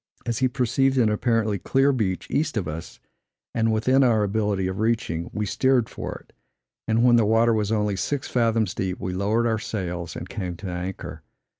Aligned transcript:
As 0.25 0.39
he 0.39 0.47
perceived 0.47 0.97
an 0.97 1.11
apparently 1.11 1.59
clear 1.59 1.91
beach 1.91 2.25
east 2.31 2.57
of 2.57 2.67
us, 2.67 2.99
and 3.53 3.71
within 3.71 4.03
our 4.03 4.23
ability 4.23 4.65
of 4.65 4.79
reaching, 4.79 5.29
we 5.31 5.45
steered 5.45 5.89
for 5.89 6.15
it; 6.27 6.33
and 6.87 7.03
when 7.03 7.17
the 7.17 7.23
water 7.25 7.53
was 7.53 7.71
only 7.71 7.95
six 7.95 8.27
fathoms 8.27 8.73
deep, 8.73 8.99
we 8.99 9.13
lowered 9.13 9.45
our 9.45 9.59
sails 9.59 10.15
and 10.15 10.27
came 10.27 10.55
to 10.57 10.67
anchor. 10.71 11.21